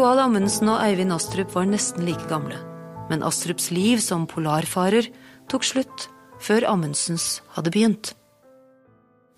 [0.00, 2.56] Roald Amundsen og Eivind Astrup var nesten like gamle.
[3.10, 5.10] Men Astrups liv som polarfarer
[5.52, 6.06] tok slutt
[6.40, 8.14] før Amundsens hadde begynt.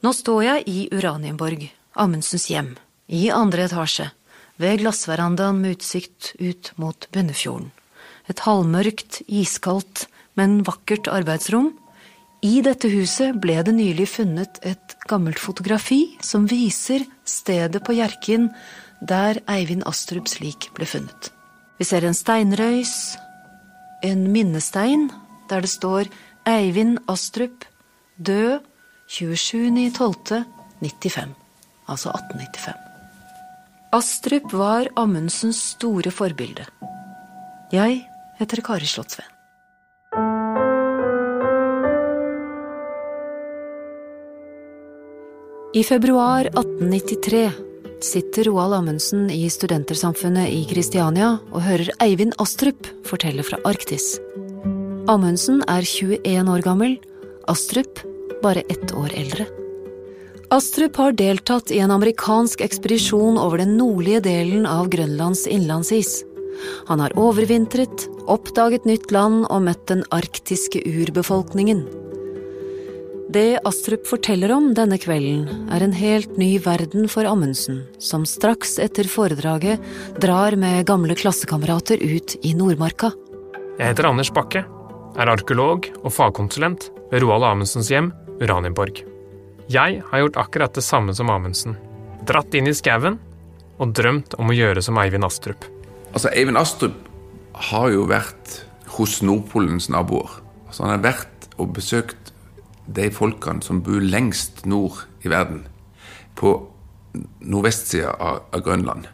[0.06, 1.64] Nå står jeg i Uranienborg,
[1.98, 2.76] Amundsens hjem,
[3.10, 4.06] i andre etasje,
[4.62, 7.72] ved glassverandaen med utsikt ut mot Bunnefjorden.
[8.30, 10.04] Et halvmørkt, iskaldt,
[10.38, 11.72] men vakkert arbeidsrom.
[12.46, 18.52] I dette huset ble det nylig funnet et gammelt fotografi som viser stedet på Hjerkinn
[19.08, 21.32] der Eivind Astrups lik ble funnet.
[21.78, 23.16] Vi ser en steinrøys,
[24.06, 25.10] en minnestein
[25.50, 26.04] der det står
[26.48, 27.64] Eivind Astrup,
[28.16, 28.60] død
[29.10, 31.28] 27.12.95.
[31.88, 32.74] Altså 1895.
[33.92, 36.64] Astrup var Amundsens store forbilde.
[37.72, 38.08] Jeg
[38.38, 39.28] heter Kari Slottsveen.
[45.74, 47.71] I februar 1893
[48.04, 54.16] sitter Roald Amundsen i Studentersamfunnet i Kristiania og hører Eivind Astrup fortelle fra Arktis.
[55.10, 56.96] Amundsen er 21 år gammel,
[57.50, 58.02] Astrup
[58.42, 59.46] bare ett år eldre.
[60.52, 66.20] Astrup har deltatt i en amerikansk ekspedisjon over den nordlige delen av Grønlands innlandsis.
[66.90, 71.86] Han har overvintret, oppdaget nytt land og møtt den arktiske urbefolkningen.
[73.32, 78.74] Det Astrup forteller om denne kvelden, er en helt ny verden for Amundsen, som straks
[78.82, 79.80] etter foredraget
[80.20, 83.08] drar med gamle klassekamerater ut i Nordmarka.
[83.78, 84.66] Jeg heter Anders Bakke,
[85.16, 88.10] er arkeolog og fagkonsulent ved Roald Amundsens hjem,
[88.42, 89.00] Uranienborg.
[89.72, 91.78] Jeg har gjort akkurat det samme som Amundsen.
[92.28, 93.16] Dratt inn i skauen
[93.78, 95.64] og drømt om å gjøre som Eivind Astrup.
[96.12, 97.00] Altså, Eivind Astrup
[97.70, 98.58] har jo vært
[98.98, 100.42] hos Nordpolens naboer.
[100.66, 102.31] Altså, han har vært og besøkt
[102.96, 105.66] de folkene som bor lengst nord i verden,
[106.38, 106.54] på
[107.40, 109.08] nordvestsida av, Grønland.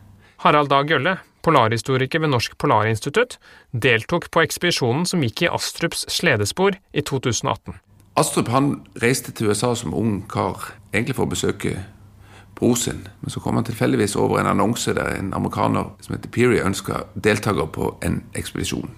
[0.44, 3.38] Harald Dag Gjølle, polarhistoriker ved Norsk Polarinstitutt,
[3.72, 7.78] deltok på ekspedisjonen som gikk i Astrups sledespor i 2018.
[8.18, 8.72] Astrup han
[9.02, 11.76] reiste til USA som ung kar, egentlig for å besøke
[12.58, 13.04] bror sin.
[13.20, 17.04] Men så kom han tilfeldigvis over en annonse der en amerikaner som heter Peary ønska
[17.14, 18.90] deltaker på en ekspedisjon.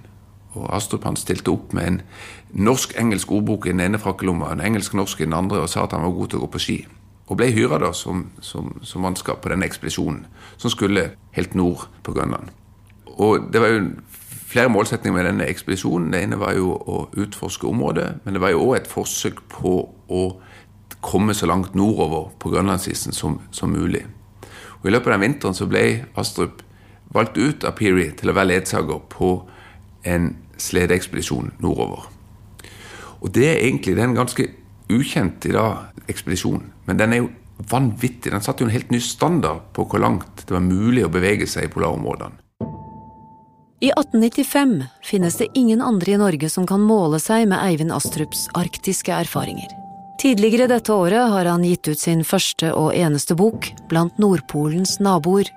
[0.58, 2.00] Og Astrup han stilte opp med en
[2.66, 6.02] norsk-engelsk ordbok i den ene frakkelomma, en engelsk-norsk i den andre, og sa at han
[6.06, 6.78] var god til å gå på ski.
[7.30, 10.24] Og ble hyra da som, som, som mannskap på denne ekspedisjonen,
[10.58, 12.50] som skulle helt nord på Grønland.
[13.20, 13.84] Og det var jo
[14.50, 16.10] flere målsetninger med denne ekspedisjonen.
[16.10, 19.74] Det ene var jo å utforske området, men det var jo òg et forsøk på
[20.10, 20.24] å
[21.00, 24.02] komme så langt nordover på grønlandsisen som, som, mulig.
[24.80, 25.84] Og I løpet av den vinteren så ble
[26.18, 26.64] Astrup
[27.14, 29.30] valgt ut av Peary til å være ledsager på
[30.02, 32.08] en sledeekspedisjon nordover.
[33.20, 34.48] Og det er egentlig er ganske
[34.90, 36.72] ukjent i dag ekspedisjonen.
[36.86, 37.30] men den er jo
[37.70, 38.32] vanvittig.
[38.32, 41.46] Den satte jo en helt ny standard på hvor langt det var mulig å bevege
[41.46, 42.38] seg i polarområdene.
[43.80, 48.48] I 1895 finnes det ingen andre i Norge som kan måle seg med Eivind Astrups
[48.52, 49.70] arktiske erfaringer.
[50.20, 55.48] Tidligere dette året har han gitt ut sin første og eneste bok, Blant Nordpolens naboer.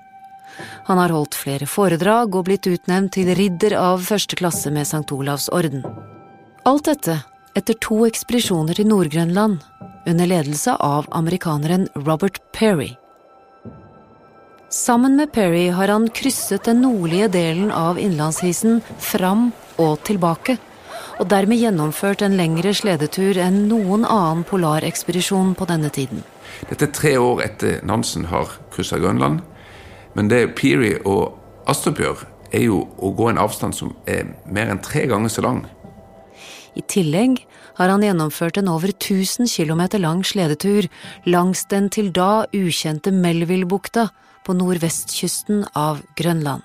[0.88, 5.06] Han har holdt flere foredrag og blitt utnevnt til ridder av første klasse med St.
[5.16, 5.86] Olavs orden.
[6.68, 7.20] Alt dette
[7.58, 9.62] etter to ekspedisjoner til Nord-Grønland
[10.10, 12.94] under ledelse av amerikaneren Robert Perry.
[14.74, 20.58] Sammen med Perry har han krysset den nordlige delen av innlandsisen fram og tilbake,
[21.22, 26.24] og dermed gjennomført en lengre sledetur enn noen annen polarekspedisjon på denne tiden.
[26.72, 29.44] Dette er tre år etter Nansen har kryssa Grønland,
[30.14, 34.70] men det Peary og Astrup gjør, er jo å gå en avstand som er mer
[34.70, 35.64] enn tre ganger så lang.
[36.78, 37.44] I tillegg
[37.78, 40.90] har han gjennomført en over 1000 km lang sledetur
[41.26, 44.10] langs den til da ukjente Melville-bukta
[44.46, 46.62] på nordvestkysten av Grønland.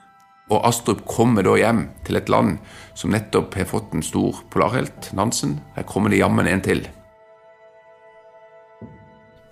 [0.48, 2.56] Og Astrup kommer da hjem til et land
[2.96, 5.58] som nettopp har fått en stor polarhelt, Nansen.
[5.76, 6.86] Her kommer det jammen en til.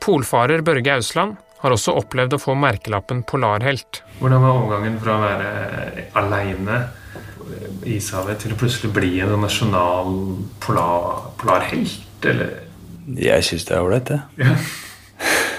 [0.00, 4.02] Polfarer Børge Ausland har også opplevd å få merkelappen polarhelt.
[4.20, 6.80] Hvordan var omgangen fra å være aleine
[7.86, 10.12] i ishavet til å plutselig bli en nasjonal
[10.62, 12.62] polar, polarhelt, eller?
[13.06, 14.20] Jeg syns det er ålreit, det.
[14.42, 14.56] Ja.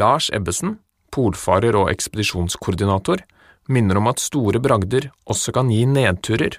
[0.00, 0.78] Lars Ebbesen,
[1.10, 3.24] polfarer og ekspedisjonskoordinator,
[3.70, 6.58] minner om at store bragder også kan gi nedturer.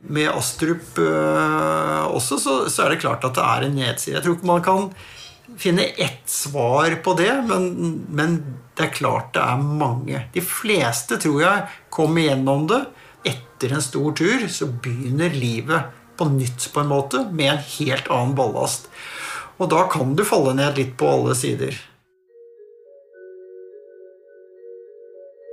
[0.00, 4.14] Med Astrup øh, også så, så, er det klart at det er en nedside.
[4.16, 4.86] Jeg tror ikke man kan
[5.58, 8.36] finne ett svar på det, men, men,
[8.76, 10.22] det er klart det er mange.
[10.34, 12.80] De fleste tror jeg kommer gjennom det.
[13.28, 18.08] Etter en stor tur så begynner livet på nytt på en måte, med en helt
[18.08, 18.88] annen ballast.
[19.60, 21.76] Og da kan du falle ned litt på alle sider.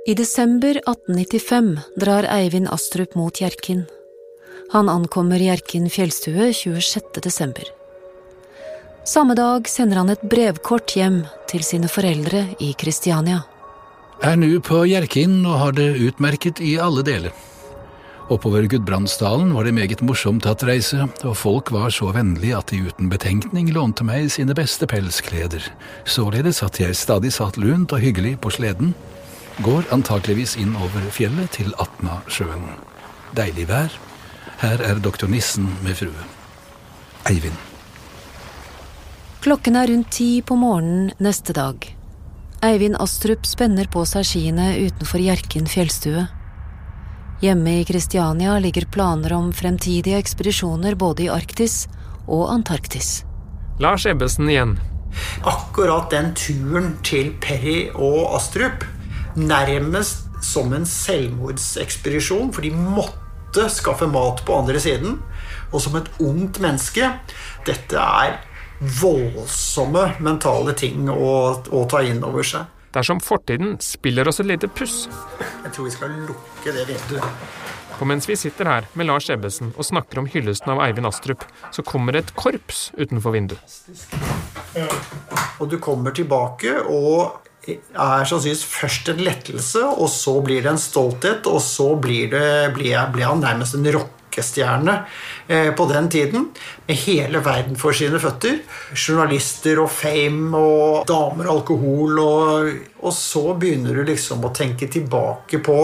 [0.08, 3.84] I desember 1895 drar Eivind Astrup mot Hjerkinn.
[4.72, 7.20] Han ankommer Hjerkinn fjellstue 26.
[7.24, 7.77] desember.
[9.08, 13.38] Samme dag sender han et brevkort hjem til sine foreldre i Kristiania.
[14.20, 17.32] Er nå på Hjerkinn og har det utmerket i alle deler.
[18.28, 22.82] Oppover Gudbrandsdalen var det meget morsomt at reise, og folk var så vennlige at de
[22.90, 25.64] uten betenkning lånte meg sine beste pelskleder.
[26.04, 28.92] Således at jeg stadig satt lunt og hyggelig på sleden.
[29.64, 32.76] Går antakeligvis inn over fjellet til Atnasjøen.
[33.40, 33.96] Deilig vær.
[34.60, 36.28] Her er doktor Nissen med frue.
[37.32, 37.67] Eivind.
[39.40, 41.84] Klokken er rundt ti på morgenen neste dag.
[42.66, 46.24] Eivind Astrup spenner på seg skiene utenfor Hjerkinn fjellstue.
[47.38, 51.84] Hjemme i Kristiania ligger planer om fremtidige ekspedisjoner både i Arktis
[52.26, 53.20] og Antarktis.
[53.78, 54.74] Lars Ebbesen igjen.
[55.46, 58.82] Akkurat den turen til Perry og Astrup
[59.38, 65.20] nærmest som en selvmordsekspedisjon, for de måtte skaffe mat på andre siden.
[65.70, 67.06] Og som et ungt menneske
[67.68, 68.38] Dette er
[68.78, 72.68] voldsomme mentale ting å, å ta inn over seg.
[72.94, 75.06] Dersom fortiden spiller oss et lite puss.
[75.64, 77.42] Jeg tror vi skal lukke det vinduet.
[77.98, 81.42] For mens vi sitter her med Lars Ebbesen og snakker om hyllesten av Eivind Astrup,
[81.74, 83.80] så kommer et korps utenfor vinduet.
[85.58, 90.80] Og du kommer tilbake og er sannsynligvis først en lettelse, og så blir det en
[90.80, 93.84] stolthet, og så blir, det, blir, blir han nærmest en
[94.38, 95.04] rockestjerne
[95.48, 96.48] eh, på den tiden.
[96.86, 98.60] Med hele verden for sine føtter.
[98.94, 102.18] Journalister og fame og damer og alkohol.
[102.18, 102.70] Og,
[103.02, 105.80] og så begynner du liksom å tenke tilbake på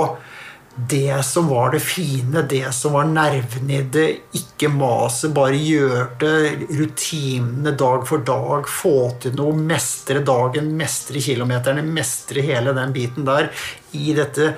[0.75, 4.09] det som var det fine, det som var nerven i det.
[4.35, 6.67] Ikke maset, bare gjør det.
[6.75, 8.67] Rutinene dag for dag.
[8.67, 9.55] Få til noe.
[9.55, 13.53] Mestre dagen, mestre kilometerne, mestre hele den biten der.
[13.95, 14.57] I dette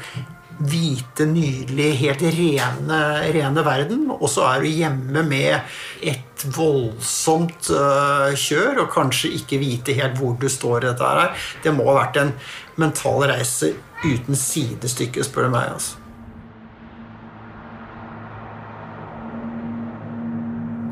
[0.58, 3.00] hvite, nydelige, helt rene,
[3.34, 4.06] rene verden.
[4.16, 5.60] Og så er du hjemme med
[6.00, 11.46] et voldsomt uh, kjør, og kanskje ikke vite helt hvor du står i dette her.
[11.64, 12.34] Det må ha vært en
[12.80, 13.74] mental reise
[14.04, 15.70] uten sidestykke, spør du meg.
[15.76, 16.02] altså.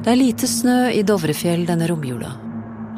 [0.05, 2.34] Det er lite snø i Dovrefjell denne romjula.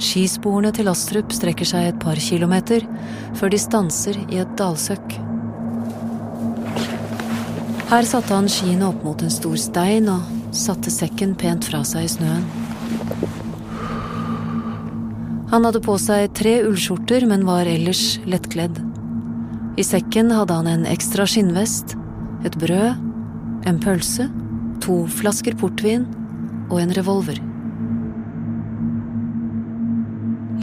[0.03, 2.83] Skisporene til Astrup strekker seg et par kilometer
[3.39, 5.15] før de stanser i et dalsøkk.
[7.87, 12.09] Her satte han skiene opp mot en stor stein og satte sekken pent fra seg
[12.09, 12.47] i snøen.
[15.53, 18.81] Han hadde på seg tre ullskjorter, men var ellers lettkledd.
[19.79, 21.95] I sekken hadde han en ekstra skinnvest,
[22.43, 22.99] et brød,
[23.71, 24.27] en pølse,
[24.83, 26.09] to flasker portvin
[26.67, 27.39] og en revolver.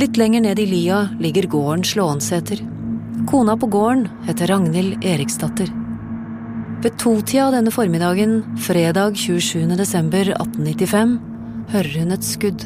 [0.02, 2.60] Litt lenger ned i lia ligger gården Slåenseter.
[3.32, 5.72] Kona på gården heter Ragnhild Eriksdatter.
[6.84, 9.70] Ved totida denne formiddagen, fredag 27.
[9.80, 11.14] desember 1895,
[11.72, 12.66] hører hun et skudd.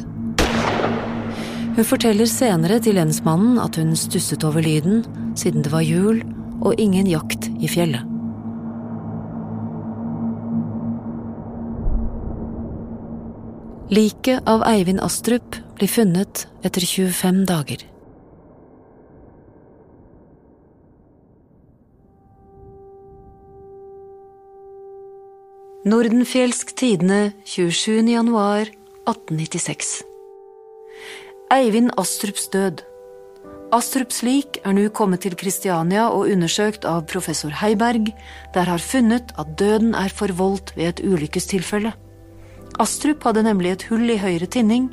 [1.76, 5.04] Hun forteller senere til lensmannen at hun stusset over lyden,
[5.38, 6.24] siden det var jul
[6.58, 8.02] og ingen jakt i fjellet.
[13.94, 17.86] Liket av Eivind Astrup blir funnet etter 25 dager.
[25.88, 28.02] Nordenfjelsk Tidende 27.
[28.12, 28.66] januar
[29.08, 30.02] 1896
[31.54, 32.82] Eivind Astrups død
[33.72, 38.10] Astrups lik er nå kommet til Kristiania og undersøkt av professor Heiberg,
[38.52, 41.94] der har funnet at døden er forvoldt ved et ulykkestilfelle.
[42.84, 44.90] Astrup hadde nemlig et hull i høyre tinning,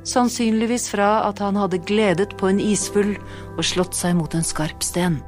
[0.00, 3.18] sannsynligvis fra at han hadde gledet på en isfull
[3.58, 5.20] og slått seg mot en skarp sten.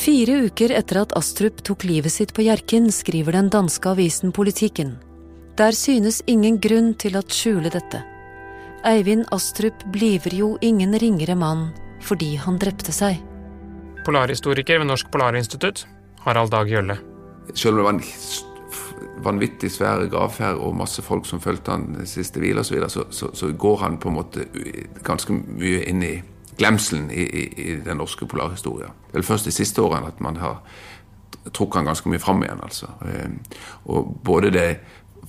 [0.00, 4.94] Fire uker etter at Astrup tok livet sitt på Hjerkinn, skriver den danske avisen Politikken.
[5.60, 8.00] Der synes ingen grunn til å skjule dette.
[8.88, 11.68] Eivind Astrup bliver jo ingen ringere mann
[12.00, 13.18] fordi han drepte seg.
[14.06, 15.84] Polarhistoriker ved Norsk Polarinstitutt,
[16.24, 16.96] Harald Dag Gjølle.
[17.52, 22.40] Selv om det var en vanvittig svære gravferd og masse folk som fulgte han siste
[22.40, 24.48] hvile osv., så, så, så, så går han på en måte
[25.04, 26.14] ganske mye inn i
[26.58, 28.94] glemselen i, i, i den norske polarhistorien.
[29.12, 30.60] Det er først de siste årene at man har
[31.54, 32.60] trukket han ganske mye fram igjen.
[32.62, 32.90] altså.
[33.84, 34.68] Og både det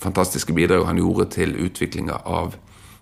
[0.02, 2.56] fantastiske bidraget han gjorde til utviklinga av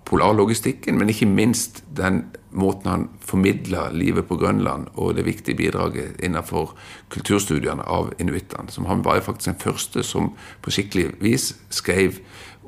[0.10, 6.18] polarlogistikken, men ikke minst den måten han formidla livet på Grønland og det viktige bidraget
[6.24, 6.74] innenfor
[7.14, 8.72] kulturstudiene av inuittene.
[8.74, 12.22] Som han var faktisk den første som på skikkelig vis skrev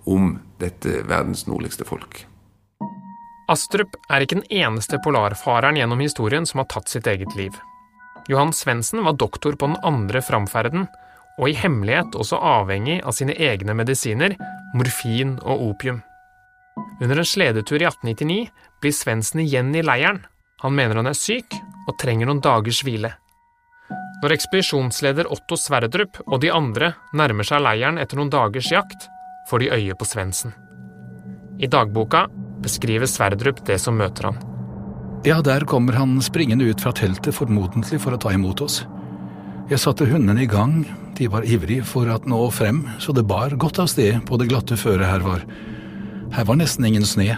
[0.06, 2.26] om dette verdens nordligste folk.
[3.50, 7.56] Astrup er ikke den eneste polarfareren gjennom historien som har tatt sitt eget liv.
[8.30, 10.86] Johan Svendsen var doktor på den andre framferden,
[11.40, 14.36] og i hemmelighet også avhengig av sine egne medisiner,
[14.78, 16.02] morfin og opium.
[17.02, 20.22] Under en sledetur i 1899 blir Svendsen igjen i leiren.
[20.62, 21.58] Han mener han er syk
[21.88, 23.16] og trenger noen dagers hvile.
[24.22, 29.08] Når ekspedisjonsleder Otto Sverdrup og de andre nærmer seg leiren etter noen dagers jakt,
[29.50, 30.54] får de øye på Svendsen.
[31.58, 32.28] I dagboka
[32.64, 34.40] beskriver Sverdrup det som møter han.
[35.26, 38.82] Ja, der kommer han springende ut fra teltet, formodentlig for å ta imot oss.
[39.70, 40.82] Jeg satte hundene i gang,
[41.16, 44.50] de var ivrige for at nå frem, så det bar godt av sted på det
[44.50, 45.46] glatte føret her var.
[46.34, 47.36] Her var nesten ingen sne.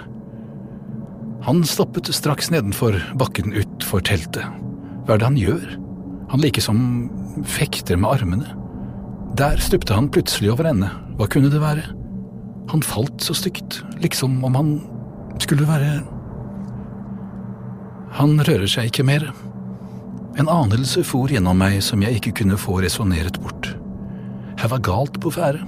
[1.44, 4.48] Han stoppet straks nedenfor bakken utfor teltet.
[5.04, 5.66] Hva er det han gjør?
[6.32, 6.80] Han likesom
[7.44, 8.56] fekter med armene.
[9.36, 10.88] Der stupte han plutselig over ende.
[11.20, 11.84] Hva kunne det være?
[12.72, 14.76] Han falt så stygt, liksom om han
[15.42, 16.04] skulle være
[18.14, 19.26] Han rører seg ikke mer.
[20.38, 23.72] En anelse for gjennom meg som jeg ikke kunne få resonnert bort.
[24.62, 25.66] Her var galt på ferde.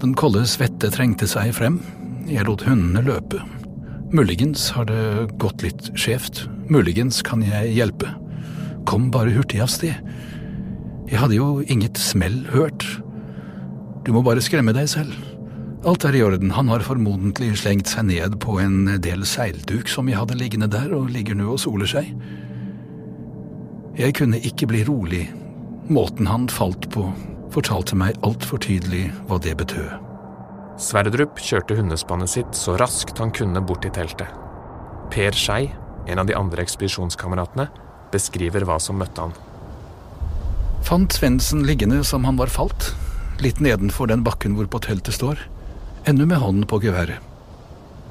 [0.00, 1.82] Den kolde svette trengte seg frem.
[2.28, 3.42] Jeg lot hundene løpe.
[4.10, 6.46] Muligens har det gått litt skjevt.
[6.72, 8.08] Muligens kan jeg hjelpe
[8.90, 9.94] kom bare hurtig av sted.
[11.10, 12.86] Jeg hadde jo inget smell hørt.
[14.06, 15.14] Du må bare skremme deg selv.
[15.80, 20.10] Alt er i orden, han har formodentlig slengt seg ned på en del seilduk som
[20.10, 22.10] jeg hadde liggende der, og ligger nå og soler seg.
[23.96, 25.22] Jeg kunne ikke bli rolig.
[25.88, 27.06] Måten han falt på,
[27.54, 29.88] fortalte meg altfor tydelig hva det betød.
[30.80, 34.28] Sverdrup kjørte hundespannet sitt så raskt han kunne bort til teltet.
[35.10, 35.70] Per Skei,
[36.12, 37.66] en av de andre ekspedisjonskameratene,
[38.12, 39.32] beskriver hva som møtte han.
[40.84, 42.92] Fant Svendsen liggende som han var falt,
[43.40, 45.40] litt nedenfor den bakken hvorpå teltet står,
[46.04, 47.18] ennå med hånden på geværet.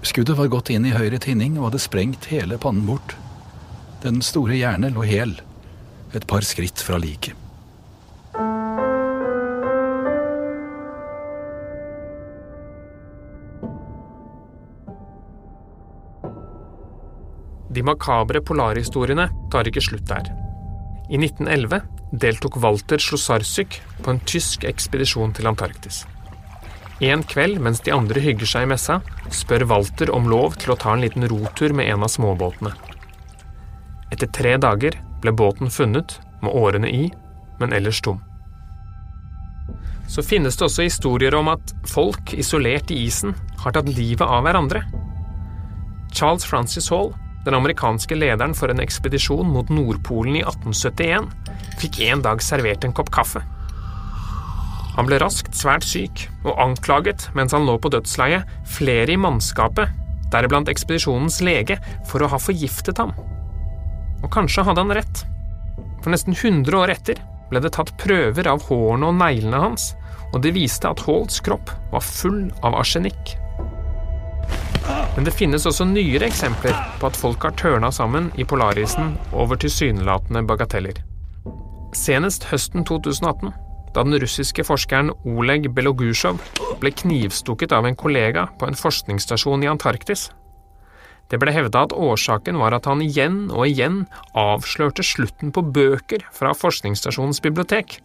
[0.02, 3.16] Skuddet var gått inn i høyre tinning og hadde sprengt hele pannen bort.
[4.04, 5.36] Den store hjerne lå hel,
[6.16, 7.36] et par skritt fra liket.
[17.70, 20.32] De makabre polarhistoriene tar ikke slutt der.
[21.10, 21.84] I 1911
[22.22, 26.06] deltok Walter Slosarsyk på en tysk ekspedisjon til Antarktis.
[27.00, 29.00] En kveld mens de andre hygger seg i messa,
[29.32, 32.74] spør Walter om lov til å ta en liten rotur med en av småbåtene.
[34.12, 37.10] Etter tre dager ble båten funnet, med årene i,
[37.60, 38.22] men ellers tom.
[40.08, 44.46] Så finnes det også historier om at folk isolert i isen har tatt livet av
[44.48, 44.86] hverandre.
[46.16, 47.12] Charles Francis Hall
[47.46, 51.30] den amerikanske lederen for en ekspedisjon mot Nordpolen i 1871,
[51.80, 53.42] fikk en dag servert en kopp kaffe.
[55.00, 59.94] Han ble raskt svært syk, og anklaget, mens han lå på dødsleiet, flere i mannskapet,
[60.34, 61.78] deriblant ekspedisjonens lege,
[62.10, 63.14] for å ha forgiftet ham.
[64.20, 65.22] Og kanskje hadde han rett.
[66.04, 69.94] For nesten 100 år etter ble det tatt prøver av hårene og neglene hans,
[70.34, 73.38] og det viste at Halls kropp var full av arsenikk.
[75.16, 79.56] Men det finnes også nyere eksempler på at folk har tørna sammen i polarisen over
[79.64, 81.00] tilsynelatende bagateller.
[81.96, 83.56] Senest høsten 2018,
[83.94, 86.42] da den russiske forskeren Oleg Belogusjov
[86.82, 90.30] ble knivstukket av en kollega på en forskningsstasjon i Antarktis.
[91.30, 94.02] Det ble hevda at årsaken var at han igjen og igjen
[94.38, 98.00] avslørte slutten på bøker fra forskningsstasjonens bibliotek,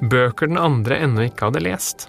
[0.00, 2.08] bøker den andre ennå ikke hadde lest.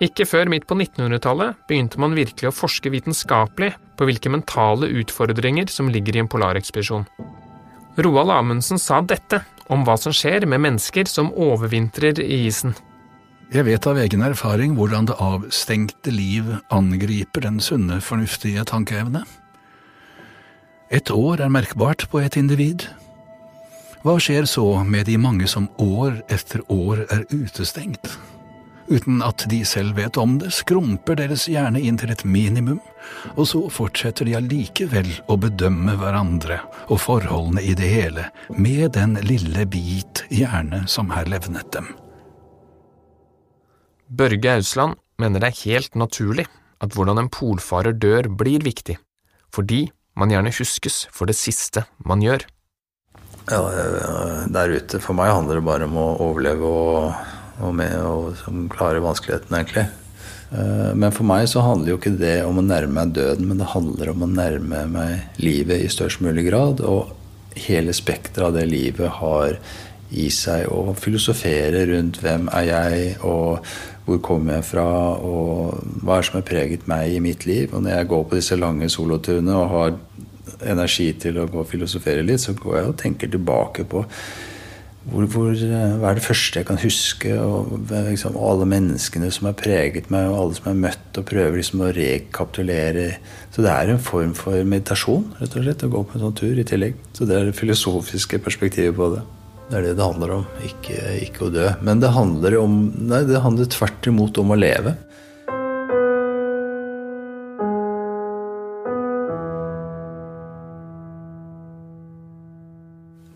[0.00, 5.68] Ikke før midt på 1900-tallet begynte man virkelig å forske vitenskapelig på hvilke mentale utfordringer
[5.68, 7.04] som ligger i en polarekspedisjon.
[7.98, 12.74] Roald Amundsen sa dette om hva som skjer med mennesker som overvintrer i isen.
[13.50, 19.24] Jeg vet av egen erfaring hvordan det avstengte liv angriper den sunne, fornuftige tankeevne.
[20.90, 22.86] Et år er merkbart på et individ.
[24.02, 28.14] Hva skjer så med de mange som år etter år er utestengt?
[28.90, 32.80] Uten at de selv vet om det, skrumper deres hjerne inn til et minimum,
[33.36, 38.26] og så fortsetter de allikevel å bedømme hverandre og forholdene i det hele
[38.58, 41.92] med den lille bit hjerne som har levnet dem.
[44.10, 46.48] Børge Ausland mener det er helt naturlig
[46.82, 48.98] at hvordan en polfarer dør blir viktig,
[49.54, 49.84] fordi
[50.18, 52.42] man gjerne huskes for det siste man gjør.
[53.50, 53.60] Ja,
[54.50, 57.29] der ute, for meg handler det bare om å overleve og
[57.60, 59.86] og med og som klarer vanskeligheten, egentlig.
[60.50, 63.60] Eh, men for meg så handler jo ikke det om å nærme meg døden, men
[63.60, 66.82] det handler om å nærme meg livet i størst mulig grad.
[66.82, 67.14] Og
[67.66, 69.56] hele spekteret av det livet har
[70.10, 73.62] i seg å filosofere rundt hvem er jeg, og
[74.06, 74.88] hvor kommer jeg fra,
[75.22, 77.70] og hva er det som har preget meg i mitt liv?
[77.70, 79.98] Og når jeg går på disse lange soloturene og har
[80.66, 84.02] energi til å gå og filosofere litt, så går jeg og tenker tilbake på
[85.08, 89.48] hvor, hvor, hva er det første jeg kan huske, og, liksom, og, alle menneskene som
[89.48, 93.06] har preget meg, og alle som har møtt, og prøver liksom å rekapitulere.
[93.54, 96.38] Så det er en form for meditasjon, rett og slett, å gå på en sånn
[96.42, 97.00] tur i tillegg.
[97.16, 99.24] Så det er det filosofiske perspektivet på det.
[99.70, 101.68] Det er det det handler om, ikke, ikke å dø.
[101.86, 102.80] Men det handler om
[103.10, 104.96] Nei, det handler tvert imot om å leve.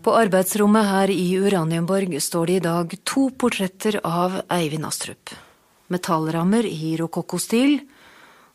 [0.05, 5.31] På arbeidsrommet her i Uranienborg står det i dag to portretter av Eivind Astrup.
[5.89, 7.79] Metallrammer i rokokkostil,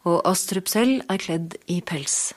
[0.07, 2.37] og Astrup selv er kledd i pels.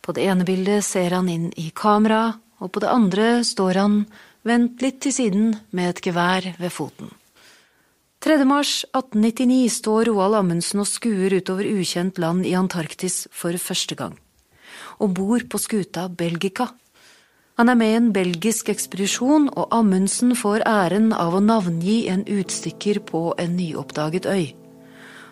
[0.00, 3.98] På det ene bildet ser han inn i kamera, og på det andre står han
[4.48, 7.10] vendt litt til siden med et gevær ved foten.
[8.24, 8.38] 3.
[8.48, 14.16] mars 1899 står Roald Amundsen og skuer utover ukjent land i Antarktis for første gang,
[14.96, 16.70] og bor på skuta Belgica
[17.54, 22.24] han er med i en belgisk ekspedisjon, og Amundsen får æren av å navngi en
[22.26, 24.48] utstikker på en nyoppdaget øy.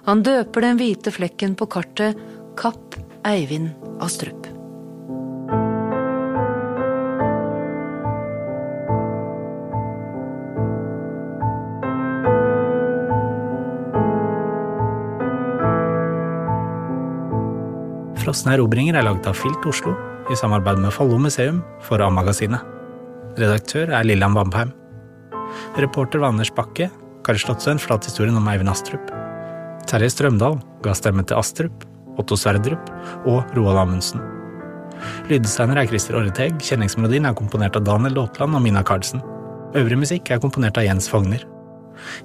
[0.07, 2.19] Han døper den hvite flekken på kartet
[2.59, 2.95] Kapp
[3.27, 4.47] Eivind Astrup.
[18.23, 19.99] Frosne erobringer er laget av Filt Oslo
[20.31, 22.63] i samarbeid med Follo museum for A-magasinet.
[23.41, 24.73] Redaktør er Lillian Vampeim.
[25.81, 26.91] Reporter var Anders Bakke.
[27.27, 29.11] Kari Slottsøen fortalte historien om Eivind Astrup.
[29.89, 31.87] Terje Strømdal ga stemme til Astrup,
[32.21, 32.93] Otto Sverdrup
[33.29, 34.23] og Roald Amundsen.
[35.31, 36.61] Lyddesigner er Christer Orreteg.
[36.63, 39.25] Kjenningsmelodien er komponert av Daniel Daatland og Mina Karlsen.
[39.79, 41.47] Øvrig musikk er komponert av Jens Fogner.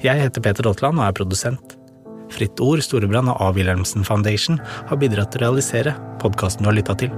[0.03, 1.77] Jeg heter Peter Daatland og er produsent.
[2.33, 3.53] Fritt Ord, Storebrand og A.
[3.55, 7.13] Wilhelmsen Foundation har bidratt til å realisere podkasten du har lytta til.